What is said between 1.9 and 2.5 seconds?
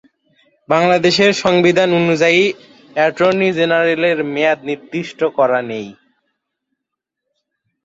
অনুযায়ী